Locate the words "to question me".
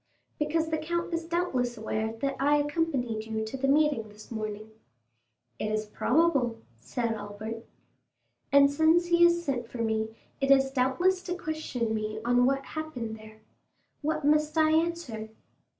11.21-12.19